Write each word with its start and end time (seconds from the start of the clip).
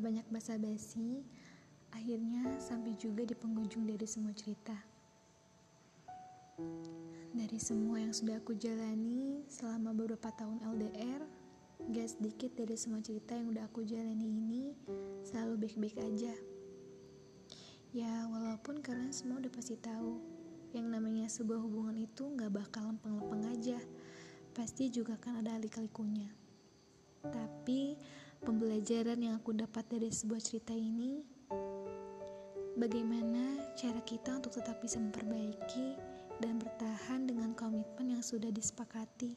Tanpa 0.00 0.16
banyak 0.16 0.32
basa-basi, 0.32 1.20
akhirnya 1.92 2.56
sampai 2.56 2.96
juga 2.96 3.20
di 3.20 3.36
penghujung 3.36 3.84
dari 3.84 4.08
semua 4.08 4.32
cerita. 4.32 4.72
Dari 7.36 7.60
semua 7.60 8.00
yang 8.00 8.08
sudah 8.08 8.40
aku 8.40 8.56
jalani 8.56 9.44
selama 9.52 9.92
beberapa 9.92 10.32
tahun 10.32 10.64
LDR, 10.72 11.20
gak 11.92 12.16
sedikit 12.16 12.48
dari 12.56 12.80
semua 12.80 13.04
cerita 13.04 13.36
yang 13.36 13.52
udah 13.52 13.68
aku 13.68 13.84
jalani 13.84 14.24
ini 14.24 14.72
selalu 15.20 15.68
baik-baik 15.68 16.00
aja. 16.00 16.32
Ya, 17.92 18.24
walaupun 18.32 18.80
kalian 18.80 19.12
semua 19.12 19.36
udah 19.36 19.52
pasti 19.52 19.76
tahu, 19.76 20.16
yang 20.72 20.88
namanya 20.88 21.28
sebuah 21.28 21.60
hubungan 21.60 22.00
itu 22.00 22.24
gak 22.40 22.48
bakal 22.48 22.88
lempeng-lempeng 22.88 23.52
aja. 23.52 23.76
Pasti 24.56 24.88
juga 24.88 25.20
akan 25.20 25.44
ada 25.44 25.60
alik-likunya. 25.60 26.32
Tapi, 27.20 28.00
pembelajaran 28.40 29.20
yang 29.20 29.36
aku 29.36 29.52
dapat 29.52 29.84
dari 29.92 30.08
sebuah 30.08 30.40
cerita 30.40 30.72
ini, 30.72 31.20
bagaimana 32.80 33.60
cara 33.76 34.00
kita 34.00 34.40
untuk 34.40 34.56
tetap 34.56 34.80
bisa 34.80 34.96
memperbaiki 34.96 35.96
dan 36.40 36.56
bertahan 36.56 37.28
dengan 37.28 37.52
komitmen 37.52 38.16
yang 38.16 38.24
sudah 38.24 38.48
disepakati, 38.48 39.36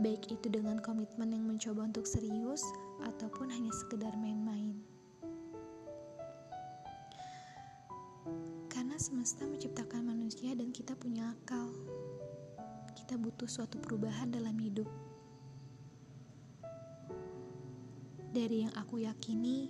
baik 0.00 0.32
itu 0.32 0.48
dengan 0.48 0.80
komitmen 0.80 1.36
yang 1.36 1.44
mencoba 1.44 1.84
untuk 1.84 2.08
serius 2.08 2.64
ataupun 3.04 3.52
hanya 3.52 3.72
sekedar 3.84 4.16
main-main. 4.16 4.80
Karena 8.72 8.96
semesta 8.96 9.44
menciptakan 9.44 10.08
manusia 10.08 10.56
dan 10.56 10.72
kita 10.72 10.96
punya 10.96 11.36
akal. 11.36 11.68
Kita 12.96 13.20
butuh 13.20 13.48
suatu 13.48 13.76
perubahan 13.76 14.32
dalam 14.32 14.56
hidup. 14.56 15.11
Dari 18.32 18.64
yang 18.64 18.72
aku 18.74 19.04
yakini, 19.04 19.68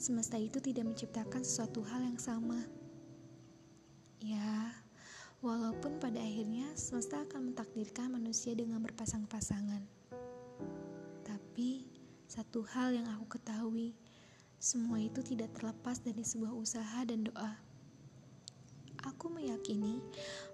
semesta 0.00 0.40
itu 0.40 0.58
tidak 0.64 0.88
menciptakan 0.88 1.44
sesuatu 1.44 1.84
hal 1.84 2.08
yang 2.08 2.16
sama. 2.16 2.64
Ya, 4.24 4.72
Walaupun 5.38 6.02
pada 6.02 6.18
akhirnya 6.18 6.66
semesta 6.74 7.22
akan 7.22 7.54
mentakdirkan 7.54 8.10
manusia 8.10 8.58
dengan 8.58 8.82
berpasang-pasangan. 8.82 9.86
Tapi, 11.22 11.86
satu 12.26 12.66
hal 12.66 12.98
yang 12.98 13.06
aku 13.06 13.38
ketahui, 13.38 13.94
semua 14.58 14.98
itu 14.98 15.22
tidak 15.22 15.54
terlepas 15.54 16.02
dari 16.02 16.26
sebuah 16.26 16.50
usaha 16.50 17.06
dan 17.06 17.22
doa. 17.22 17.54
Aku 19.06 19.30
meyakini 19.30 20.02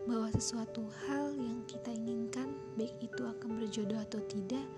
bahwa 0.04 0.28
sesuatu 0.36 0.84
hal 1.08 1.32
yang 1.40 1.64
kita 1.64 1.88
inginkan, 1.88 2.52
baik 2.76 2.92
itu 3.00 3.24
akan 3.24 3.56
berjodoh 3.56 3.96
atau 4.04 4.20
tidak, 4.28 4.68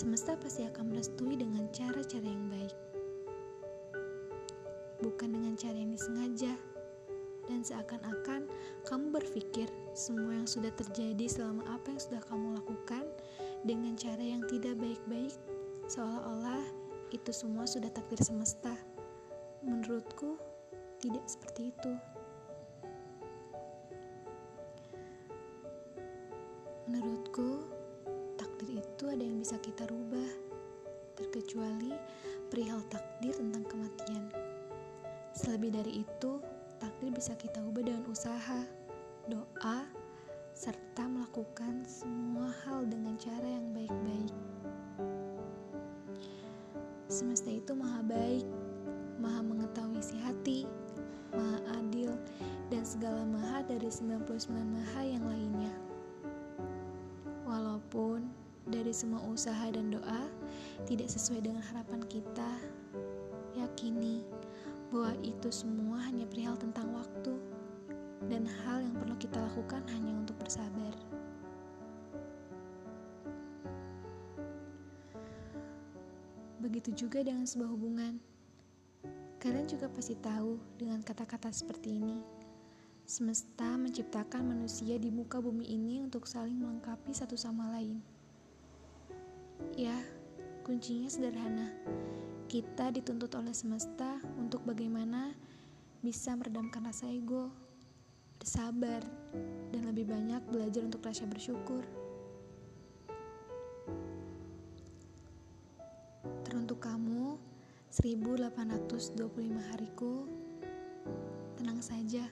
semesta 0.00 0.32
pasti 0.40 0.64
akan 0.64 0.96
merestui 0.96 1.36
dengan 1.36 1.68
cara-cara 1.76 2.24
yang 2.24 2.48
baik. 2.48 2.72
Bukan 5.04 5.28
dengan 5.28 5.52
cara 5.60 5.76
yang 5.76 5.92
disengaja, 5.92 6.56
dan 7.44 7.60
seakan-akan 7.60 8.48
kamu 8.88 9.20
berpikir 9.20 9.68
semua 9.92 10.40
yang 10.40 10.48
sudah 10.48 10.72
terjadi 10.72 11.28
selama 11.28 11.60
apa 11.68 11.92
yang 11.92 12.00
sudah 12.00 12.22
kamu 12.32 12.46
lakukan 12.56 13.04
dengan 13.68 13.92
cara 13.92 14.24
yang 14.24 14.40
tidak 14.48 14.80
baik-baik, 14.80 15.36
seolah-olah 15.92 16.64
itu 17.12 17.30
semua 17.36 17.68
sudah 17.68 17.92
takdir 17.92 18.24
semesta. 18.24 18.72
Menurutku, 19.60 20.40
tidak 21.04 21.28
seperti 21.28 21.76
itu. 21.76 21.92
Menurutku, 26.88 27.69
itu 29.00 29.08
ada 29.08 29.24
yang 29.24 29.40
bisa 29.40 29.56
kita 29.64 29.88
rubah, 29.88 30.28
terkecuali 31.16 31.96
perihal 32.52 32.84
takdir 32.92 33.32
tentang 33.32 33.64
kematian. 33.64 34.28
Selebih 35.32 35.72
dari 35.72 36.04
itu, 36.04 36.36
takdir 36.76 37.08
bisa 37.08 37.32
kita 37.40 37.64
ubah 37.64 37.80
dengan 37.80 38.04
usaha, 38.12 38.60
doa, 39.24 39.88
serta 40.52 41.08
melakukan 41.08 41.80
semua 41.88 42.52
hal 42.68 42.84
dengan 42.92 43.16
cara 43.16 43.48
yang 43.48 43.72
baik-baik. 43.72 44.36
Semesta 47.08 47.48
itu 47.48 47.72
maha 47.72 48.04
baik, 48.04 48.44
maha 49.16 49.40
mengetahui 49.40 49.96
isi 49.96 50.20
hati, 50.20 50.68
maha 51.32 51.56
adil, 51.80 52.12
dan 52.68 52.84
segala 52.84 53.24
maha 53.24 53.64
dari 53.64 53.88
99 53.88 54.44
maha 54.60 55.00
yang 55.08 55.24
lainnya. 55.24 55.89
Dari 58.90 59.06
semua 59.06 59.22
usaha 59.30 59.70
dan 59.70 59.86
doa 59.94 60.26
tidak 60.82 61.06
sesuai 61.06 61.46
dengan 61.46 61.62
harapan 61.62 62.02
kita, 62.10 62.50
yakini 63.54 64.26
bahwa 64.90 65.14
itu 65.22 65.46
semua 65.54 66.02
hanya 66.10 66.26
perihal 66.26 66.58
tentang 66.58 66.90
waktu 66.90 67.38
dan 68.26 68.42
hal 68.50 68.82
yang 68.82 68.90
perlu 68.98 69.14
kita 69.14 69.38
lakukan 69.38 69.86
hanya 69.94 70.10
untuk 70.10 70.34
bersabar. 70.42 70.90
Begitu 76.58 76.90
juga 77.06 77.22
dengan 77.22 77.46
sebuah 77.46 77.70
hubungan. 77.70 78.18
Kalian 79.38 79.70
juga 79.70 79.86
pasti 79.86 80.18
tahu 80.18 80.58
dengan 80.74 80.98
kata-kata 81.06 81.54
seperti 81.54 81.94
ini. 81.94 82.18
Semesta 83.06 83.70
menciptakan 83.78 84.50
manusia 84.50 84.98
di 84.98 85.14
muka 85.14 85.38
bumi 85.38 85.78
ini 85.78 86.02
untuk 86.02 86.26
saling 86.26 86.58
melengkapi 86.58 87.14
satu 87.14 87.38
sama 87.38 87.70
lain. 87.78 88.19
Ya, 89.80 89.96
kuncinya 90.60 91.08
sederhana 91.08 91.72
kita 92.52 92.92
dituntut 92.92 93.32
oleh 93.32 93.56
semesta 93.56 94.20
untuk 94.36 94.60
bagaimana 94.68 95.32
bisa 96.04 96.36
meredamkan 96.36 96.84
rasa 96.84 97.08
ego, 97.08 97.48
bersabar, 98.36 99.00
dan 99.72 99.88
lebih 99.88 100.04
banyak 100.04 100.44
belajar 100.52 100.84
untuk 100.84 101.00
rasa 101.00 101.24
bersyukur. 101.24 101.80
Teruntuk 106.44 106.84
kamu, 106.84 107.40
1825 107.88 109.70
hariku, 109.72 110.28
tenang 111.56 111.80
saja. 111.80 112.28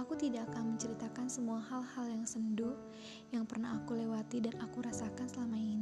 Aku 0.00 0.16
tidak 0.16 0.48
akan 0.48 0.72
menceritakan 0.72 1.28
semua 1.28 1.60
hal-hal 1.68 2.16
yang 2.16 2.24
sendu 2.24 2.72
yang 3.28 3.44
pernah 3.44 3.76
aku 3.76 3.92
lewati 3.92 4.40
dan 4.40 4.56
aku 4.56 4.80
rasakan 4.80 5.28
selama 5.28 5.60
ini. 5.60 5.81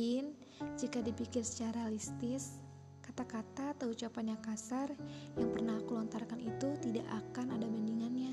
Mungkin 0.00 0.32
jika 0.80 1.04
dipikir 1.04 1.44
secara 1.44 1.84
realistis, 1.84 2.56
kata-kata 3.04 3.76
atau 3.76 3.92
ucapan 3.92 4.32
yang 4.32 4.40
kasar 4.40 4.88
yang 5.36 5.52
pernah 5.52 5.76
aku 5.76 5.92
lontarkan 5.92 6.40
itu 6.40 6.72
tidak 6.80 7.04
akan 7.12 7.52
ada 7.52 7.68
bandingannya 7.68 8.32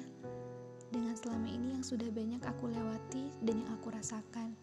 dengan 0.88 1.12
selama 1.20 1.52
ini 1.52 1.76
yang 1.76 1.84
sudah 1.84 2.08
banyak 2.08 2.40
aku 2.40 2.72
lewati 2.72 3.36
dan 3.44 3.60
yang 3.60 3.68
aku 3.76 3.92
rasakan. 3.92 4.56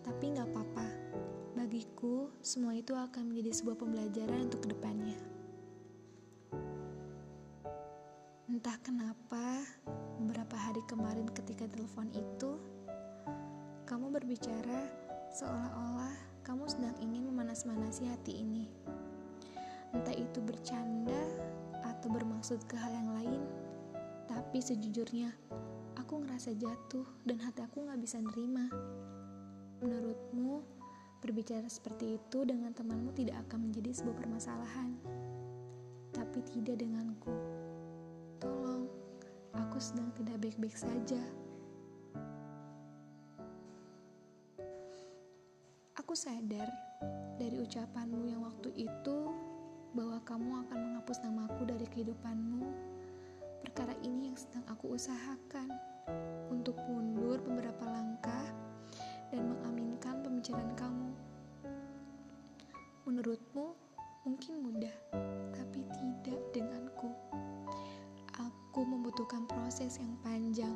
Tapi 0.00 0.24
nggak 0.32 0.48
apa-apa, 0.48 0.88
bagiku 1.60 2.32
semua 2.40 2.72
itu 2.72 2.96
akan 2.96 3.36
menjadi 3.36 3.60
sebuah 3.60 3.76
pembelajaran 3.84 4.48
untuk 4.48 4.64
ke 4.64 4.72
depannya. 4.72 5.20
Entah 8.48 8.80
kenapa, 8.80 9.60
beberapa 10.16 10.56
hari 10.56 10.80
kemarin 10.88 11.28
ketika 11.36 11.68
telepon 11.68 12.08
itu, 12.16 12.79
kamu 13.90 14.06
berbicara 14.22 14.86
seolah-olah 15.34 16.14
kamu 16.46 16.62
sedang 16.70 16.94
ingin 17.02 17.26
memanas-manasi 17.26 18.06
hati 18.06 18.38
ini. 18.38 18.70
Entah 19.90 20.14
itu 20.14 20.38
bercanda 20.38 21.18
atau 21.82 22.06
bermaksud 22.06 22.62
ke 22.70 22.78
hal 22.78 22.94
yang 22.94 23.10
lain, 23.18 23.42
tapi 24.30 24.62
sejujurnya 24.62 25.34
aku 25.98 26.22
ngerasa 26.22 26.54
jatuh 26.54 27.02
dan 27.26 27.42
hati 27.42 27.66
aku 27.66 27.82
gak 27.90 27.98
bisa 27.98 28.22
nerima. 28.22 28.70
Menurutmu, 29.82 30.62
berbicara 31.18 31.66
seperti 31.66 32.14
itu 32.14 32.46
dengan 32.46 32.70
temanmu 32.70 33.10
tidak 33.10 33.42
akan 33.50 33.74
menjadi 33.74 33.90
sebuah 33.90 34.22
permasalahan, 34.22 34.94
tapi 36.14 36.46
tidak 36.46 36.78
denganku. 36.78 37.34
Tolong, 38.38 38.86
aku 39.50 39.82
sedang 39.82 40.14
tidak 40.14 40.38
baik-baik 40.46 40.78
saja. 40.78 41.18
Aku 46.10 46.18
sadar 46.18 46.66
dari 47.38 47.62
ucapanmu 47.62 48.26
yang 48.26 48.42
waktu 48.42 48.74
itu 48.74 49.30
bahwa 49.94 50.18
kamu 50.26 50.66
akan 50.66 50.78
menghapus 50.82 51.22
namaku 51.22 51.62
dari 51.70 51.86
kehidupanmu. 51.86 52.66
Perkara 53.62 53.94
ini 54.02 54.26
yang 54.26 54.34
sedang 54.34 54.66
aku 54.66 54.98
usahakan 54.98 55.70
untuk 56.50 56.74
mundur 56.90 57.38
beberapa 57.46 57.86
langkah 57.86 58.42
dan 59.30 59.54
mengaminkan 59.54 60.18
pembicaraan 60.26 60.74
kamu. 60.74 61.14
Menurutmu 63.06 63.78
mungkin 64.26 64.66
mudah, 64.66 64.96
tapi 65.54 65.86
tidak 65.94 66.42
denganku. 66.50 67.06
Aku 68.34 68.82
membutuhkan 68.82 69.46
proses 69.46 70.02
yang 70.02 70.18
panjang 70.26 70.74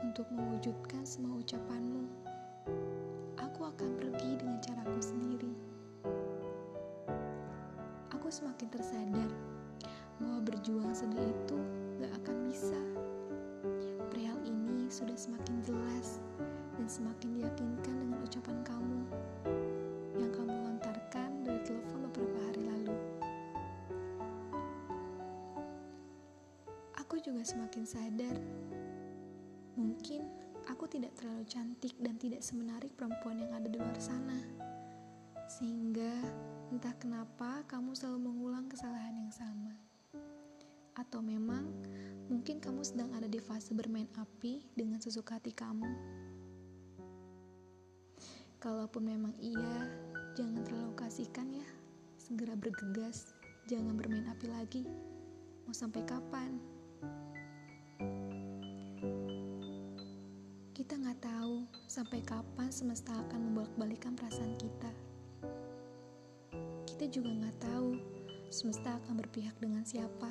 untuk 0.00 0.24
mewujudkan 0.32 1.04
semua 1.04 1.44
ucapanmu 1.44 2.21
aku 3.52 3.68
akan 3.68 3.90
pergi 4.00 4.40
dengan 4.40 4.56
caraku 4.64 5.00
sendiri. 5.04 5.52
semakin 8.32 8.64
tersadar 8.72 9.30
bahwa 10.16 10.40
berjuang 10.40 10.96
sendiri 10.96 11.36
itu 11.36 11.58
gak 12.00 12.12
akan 12.24 12.36
bisa. 12.48 12.80
Perihal 14.08 14.40
ini 14.48 14.88
sudah 14.88 15.12
semakin 15.12 15.60
jelas 15.60 16.24
dan 16.80 16.88
semakin 16.88 17.36
diyakinkan 17.36 17.92
dengan 17.92 18.18
ucapan 18.24 18.56
kamu 18.64 19.00
yang 20.16 20.32
kamu 20.32 20.54
lontarkan 20.64 21.44
dari 21.44 21.60
telepon 21.60 22.08
beberapa 22.08 22.38
hari 22.48 22.62
lalu. 22.64 22.96
Aku 27.04 27.20
juga 27.20 27.44
semakin 27.44 27.84
sadar, 27.84 28.36
mungkin 29.76 30.24
aku 30.70 30.86
tidak 30.86 31.14
terlalu 31.18 31.42
cantik 31.48 31.94
dan 31.98 32.14
tidak 32.18 32.42
semenarik 32.44 32.94
perempuan 32.94 33.40
yang 33.40 33.52
ada 33.54 33.66
di 33.66 33.78
luar 33.78 33.98
sana. 33.98 34.38
Sehingga 35.50 36.12
entah 36.70 36.94
kenapa 36.96 37.66
kamu 37.68 37.92
selalu 37.92 38.32
mengulang 38.32 38.66
kesalahan 38.70 39.16
yang 39.16 39.32
sama. 39.34 39.74
Atau 40.96 41.24
memang 41.24 41.66
mungkin 42.28 42.62
kamu 42.62 42.84
sedang 42.84 43.10
ada 43.16 43.26
di 43.26 43.40
fase 43.42 43.76
bermain 43.76 44.08
api 44.16 44.64
dengan 44.76 45.02
sesuka 45.02 45.40
hati 45.40 45.52
kamu. 45.52 45.88
Kalaupun 48.62 49.02
memang 49.02 49.34
iya, 49.42 49.90
jangan 50.38 50.62
terlalu 50.62 50.94
kasihkan 50.94 51.50
ya. 51.50 51.68
Segera 52.14 52.54
bergegas, 52.54 53.34
jangan 53.66 53.98
bermain 53.98 54.24
api 54.30 54.46
lagi. 54.46 54.84
Mau 55.66 55.74
sampai 55.74 56.06
kapan? 56.06 56.71
Kita 60.82 60.98
nggak 60.98 61.22
tahu 61.22 61.62
sampai 61.86 62.26
kapan 62.26 62.66
semesta 62.74 63.14
akan 63.14 63.38
membolak-balikan 63.38 64.18
perasaan 64.18 64.58
kita. 64.58 64.90
Kita 66.90 67.06
juga 67.06 67.30
nggak 67.30 67.58
tahu 67.62 67.94
semesta 68.50 68.98
akan 68.98 69.22
berpihak 69.22 69.54
dengan 69.62 69.86
siapa 69.86 70.26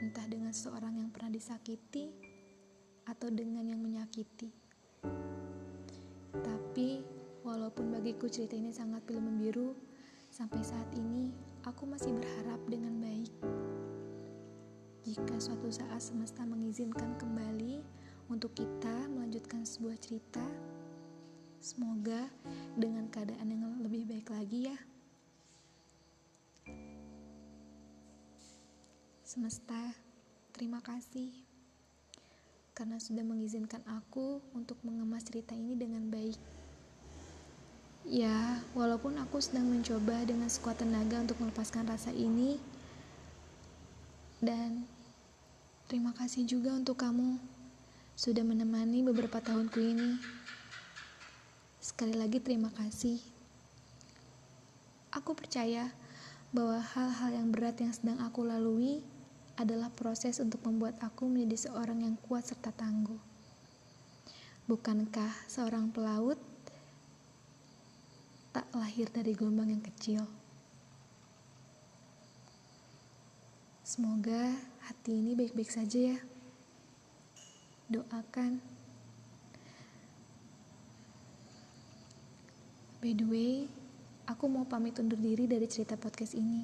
entah 0.00 0.24
dengan 0.32 0.56
seseorang 0.56 0.96
yang 0.96 1.12
pernah 1.12 1.28
disakiti 1.28 2.08
atau 3.04 3.28
dengan 3.28 3.68
yang 3.68 3.84
menyakiti. 3.84 4.48
Tapi, 6.40 7.04
walaupun 7.44 7.92
bagiku 7.92 8.32
cerita 8.32 8.56
ini 8.56 8.72
sangat 8.72 9.04
film 9.04 9.28
membiru, 9.28 9.76
sampai 10.32 10.64
saat 10.64 10.88
ini 10.96 11.36
aku 11.68 11.84
masih 11.84 12.16
berharap 12.16 12.64
dengan 12.64 12.96
baik. 12.96 13.32
Jika 15.04 15.36
suatu 15.36 15.68
saat 15.68 16.00
semesta 16.00 16.48
mengizinkan 16.48 17.20
kembali 17.20 17.99
untuk 18.30 18.54
kita 18.54 19.10
melanjutkan 19.10 19.66
sebuah 19.66 19.98
cerita, 19.98 20.46
semoga 21.58 22.30
dengan 22.78 23.10
keadaan 23.10 23.50
yang 23.50 23.66
lebih 23.82 24.06
baik 24.06 24.30
lagi 24.30 24.70
ya. 24.70 24.78
Semesta, 29.26 29.94
terima 30.54 30.78
kasih 30.78 31.34
karena 32.78 32.96
sudah 32.96 33.26
mengizinkan 33.26 33.84
aku 33.84 34.40
untuk 34.56 34.80
mengemas 34.86 35.26
cerita 35.26 35.52
ini 35.52 35.76
dengan 35.76 36.06
baik. 36.08 36.38
Ya, 38.08 38.62
walaupun 38.72 39.20
aku 39.20 39.42
sedang 39.42 39.68
mencoba 39.68 40.24
dengan 40.24 40.48
sekuat 40.48 40.80
tenaga 40.80 41.20
untuk 41.20 41.36
melepaskan 41.44 41.84
rasa 41.84 42.08
ini, 42.14 42.56
dan 44.40 44.88
terima 45.92 46.16
kasih 46.16 46.48
juga 46.48 46.72
untuk 46.72 46.96
kamu 46.96 47.59
sudah 48.20 48.44
menemani 48.44 49.00
beberapa 49.00 49.40
tahunku 49.40 49.80
ini. 49.80 50.20
Sekali 51.80 52.12
lagi, 52.12 52.36
terima 52.36 52.68
kasih. 52.68 53.16
Aku 55.08 55.32
percaya 55.32 55.88
bahwa 56.52 56.84
hal-hal 56.84 57.40
yang 57.40 57.48
berat 57.48 57.80
yang 57.80 57.96
sedang 57.96 58.20
aku 58.20 58.44
lalui 58.44 59.00
adalah 59.56 59.88
proses 59.88 60.36
untuk 60.36 60.60
membuat 60.68 61.00
aku 61.00 61.32
menjadi 61.32 61.72
seorang 61.72 62.04
yang 62.04 62.20
kuat 62.28 62.44
serta 62.44 62.68
tangguh. 62.76 63.16
Bukankah 64.68 65.32
seorang 65.48 65.88
pelaut 65.88 66.36
tak 68.52 68.68
lahir 68.76 69.08
dari 69.08 69.32
gelombang 69.32 69.72
yang 69.72 69.80
kecil? 69.96 70.28
Semoga 73.80 74.60
hati 74.84 75.24
ini 75.24 75.32
baik-baik 75.32 75.72
saja 75.72 76.12
ya. 76.12 76.20
Doakan. 77.90 78.62
By 83.02 83.12
the 83.18 83.26
way, 83.26 83.66
aku 84.30 84.46
mau 84.46 84.62
pamit 84.62 84.94
undur 85.02 85.18
diri 85.18 85.50
dari 85.50 85.66
cerita 85.66 85.98
podcast 85.98 86.38
ini. 86.38 86.62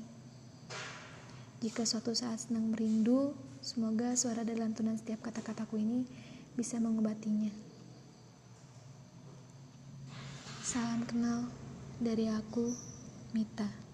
Jika 1.58 1.82
suatu 1.82 2.14
saat 2.14 2.46
senang 2.46 2.70
merindu, 2.70 3.34
semoga 3.58 4.14
suara 4.14 4.46
dan 4.46 4.62
lantunan 4.62 4.94
setiap 4.94 5.26
kata-kataku 5.26 5.82
ini 5.82 6.06
bisa 6.55 6.78
mengobatinya. 6.78 7.50
Salam 10.62 11.02
kenal 11.11 11.50
dari 11.99 12.31
aku, 12.31 12.70
Mita. 13.34 13.85